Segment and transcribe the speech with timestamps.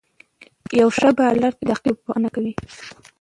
[0.79, 2.53] یو ښه بالر دقیق توپونه کوي.